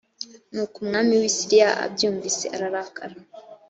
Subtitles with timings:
[0.53, 3.15] nuko umwami w’i siriya abyumvise ararakara